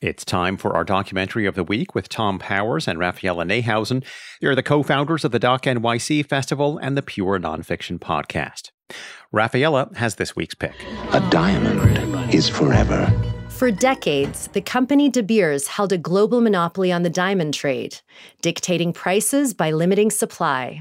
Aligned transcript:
It's 0.00 0.24
time 0.24 0.56
for 0.56 0.74
our 0.74 0.82
documentary 0.82 1.44
of 1.44 1.54
the 1.54 1.62
week 1.62 1.94
with 1.94 2.08
Tom 2.08 2.38
Powers 2.38 2.88
and 2.88 2.98
Raphaela 2.98 3.44
Neihausen. 3.44 4.02
They're 4.40 4.54
the 4.54 4.62
co 4.62 4.82
founders 4.82 5.26
of 5.26 5.30
the 5.30 5.38
Doc 5.38 5.64
NYC 5.64 6.24
Festival 6.24 6.78
and 6.78 6.96
the 6.96 7.02
Pure 7.02 7.40
Nonfiction 7.40 7.98
Podcast. 7.98 8.70
Raphaela 9.30 9.94
has 9.96 10.14
this 10.14 10.34
week's 10.34 10.54
pick. 10.54 10.72
A 11.12 11.20
diamond 11.28 12.34
is 12.34 12.48
forever. 12.48 13.12
For 13.50 13.70
decades, 13.70 14.48
the 14.54 14.62
company 14.62 15.10
De 15.10 15.22
Beers 15.22 15.66
held 15.66 15.92
a 15.92 15.98
global 15.98 16.40
monopoly 16.40 16.90
on 16.90 17.02
the 17.02 17.10
diamond 17.10 17.52
trade, 17.52 18.00
dictating 18.40 18.94
prices 18.94 19.52
by 19.52 19.70
limiting 19.70 20.10
supply. 20.10 20.80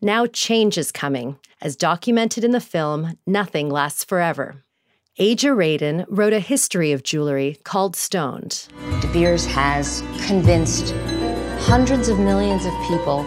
Now 0.00 0.24
change 0.24 0.78
is 0.78 0.90
coming. 0.90 1.36
As 1.60 1.76
documented 1.76 2.42
in 2.42 2.52
the 2.52 2.60
film, 2.60 3.18
nothing 3.26 3.68
lasts 3.68 4.02
forever. 4.02 4.62
Aja 5.18 5.48
Raden 5.48 6.04
wrote 6.10 6.34
a 6.34 6.40
history 6.40 6.92
of 6.92 7.02
jewelry 7.02 7.58
called 7.64 7.96
Stoned. 7.96 8.68
De 9.00 9.10
Beers 9.14 9.46
has 9.46 10.02
convinced 10.26 10.92
hundreds 11.60 12.10
of 12.10 12.18
millions 12.18 12.66
of 12.66 12.72
people 12.86 13.24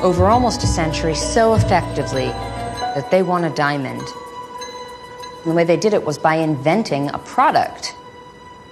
over 0.00 0.26
almost 0.26 0.62
a 0.62 0.68
century 0.68 1.16
so 1.16 1.54
effectively 1.54 2.26
that 2.26 3.10
they 3.10 3.24
want 3.24 3.44
a 3.44 3.50
diamond. 3.50 4.00
And 4.00 5.50
the 5.50 5.54
way 5.56 5.64
they 5.64 5.76
did 5.76 5.92
it 5.92 6.04
was 6.04 6.18
by 6.18 6.36
inventing 6.36 7.08
a 7.08 7.18
product. 7.18 7.96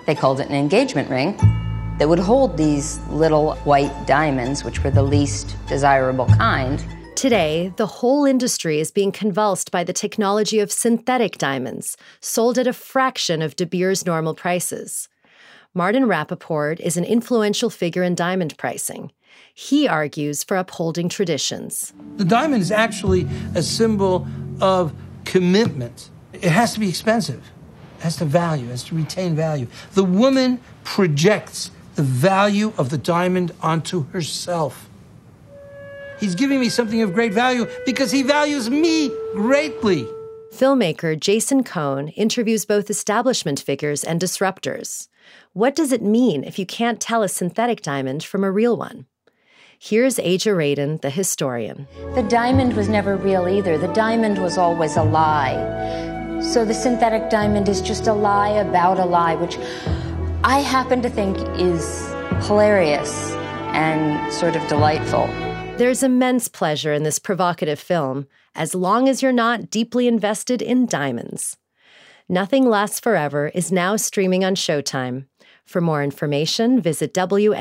They 0.07 0.15
called 0.15 0.39
it 0.39 0.49
an 0.49 0.55
engagement 0.55 1.11
ring 1.11 1.37
that 1.99 2.09
would 2.09 2.21
hold 2.21 2.57
these 2.57 3.01
little 3.09 3.57
white 3.65 4.07
diamonds, 4.07 4.63
which 4.63 4.85
were 4.85 4.91
the 4.93 5.03
least 5.03 5.57
desirable 5.67 6.27
kind. 6.27 6.81
Today, 7.23 7.73
the 7.77 7.87
whole 7.87 8.25
industry 8.25 8.81
is 8.81 8.91
being 8.91 9.13
convulsed 9.13 9.71
by 9.71 9.85
the 9.85 9.93
technology 9.93 10.59
of 10.59 10.73
synthetic 10.73 11.39
diamonds, 11.39 11.97
sold 12.19 12.59
at 12.59 12.67
a 12.67 12.73
fraction 12.73 13.43
of 13.43 13.55
De 13.55 13.65
Beers' 13.65 14.05
normal 14.05 14.35
prices. 14.35 15.09
Martin 15.73 16.07
Rapaport 16.07 16.81
is 16.81 16.97
an 16.97 17.05
influential 17.05 17.71
figure 17.71 18.03
in 18.03 18.17
diamond 18.17 18.59
pricing. 18.59 19.13
He 19.55 19.87
argues 19.87 20.43
for 20.43 20.57
upholding 20.57 21.09
traditions. 21.09 21.95
The 22.17 22.25
diamond 22.25 22.61
is 22.61 22.73
actually 22.73 23.29
a 23.55 23.63
symbol 23.63 24.27
of 24.61 24.93
commitment. 25.25 26.11
It 26.33 26.51
has 26.51 26.75
to 26.75 26.81
be 26.81 26.89
expensive, 26.89 27.53
it 27.99 28.03
has 28.03 28.17
to 28.17 28.25
value, 28.25 28.67
it 28.67 28.71
has 28.71 28.83
to 28.87 28.97
retain 28.97 29.37
value. 29.37 29.69
The 29.93 30.03
woman 30.03 30.59
projects 30.83 31.71
the 31.95 32.03
value 32.03 32.73
of 32.77 32.91
the 32.91 32.99
diamond 32.99 33.53
onto 33.63 34.07
herself. 34.09 34.89
He's 36.23 36.37
giving 36.37 36.61
me 36.61 36.69
something 36.69 37.03
of 37.03 37.15
great 37.15 37.33
value 37.33 37.67
because 37.85 38.13
he 38.13 38.23
values 38.23 38.71
me 38.71 39.11
greatly. 39.33 40.07
Filmmaker 40.55 41.19
Jason 41.19 41.65
Kohn 41.65 42.11
interviews 42.11 42.65
both 42.65 42.89
establishment 42.89 43.59
figures 43.59 44.05
and 44.05 44.21
disruptors. 44.21 45.09
What 45.53 45.75
does 45.75 45.91
it 45.91 46.01
mean 46.01 46.45
if 46.45 46.61
you 46.61 46.65
can't 46.65 47.01
tell 47.01 47.25
a 47.25 47.29
synthetic 47.29 47.83
diamond 47.83 48.23
from 48.23 48.45
a 48.45 48.53
real 48.53 48.77
one? 48.77 49.07
Here's 49.81 50.21
Aja 50.21 50.55
Raden, 50.55 51.01
the 51.01 51.11
historian. 51.11 51.89
The 52.15 52.23
diamond 52.23 52.77
was 52.77 52.89
never 52.89 53.17
real 53.17 53.49
either. 53.49 53.77
The 53.77 53.93
diamond 53.93 54.41
was 54.41 54.57
always 54.57 54.97
a 54.97 55.03
lie. 55.03 56.41
So 56.41 56.65
the 56.65 56.73
synthetic 56.73 57.31
diamond 57.31 57.69
is 57.69 57.83
just 57.83 58.07
a 58.07 58.13
lie 58.13 58.51
about 58.51 59.01
a 59.01 59.05
lie, 59.05 59.35
which 59.35 59.59
I 60.45 60.61
happen 60.61 61.03
to 61.03 61.11
think 61.11 61.37
is 61.59 62.07
hilarious 62.47 63.33
and 63.75 64.33
sort 64.33 64.55
of 64.55 64.65
delightful. 64.69 65.29
There's 65.83 66.05
immense 66.05 66.47
pleasure 66.47 66.93
in 66.93 67.03
this 67.03 67.19
provocative 67.19 67.81
film, 67.81 68.29
as 68.55 68.73
long 68.73 69.09
as 69.09 69.21
you're 69.21 69.33
not 69.33 69.69
deeply 69.69 70.07
invested 70.07 70.63
in 70.63 70.87
diamonds. 70.87 71.57
Nothing 72.29 72.69
Lasts 72.69 73.01
Forever 73.01 73.49
is 73.53 73.73
now 73.73 73.97
streaming 73.97 74.45
on 74.45 74.55
Showtime. 74.55 75.27
For 75.65 75.81
more 75.81 76.05
information, 76.05 76.81
visit 76.81 77.13
wnyc.org/docs. 77.15 77.57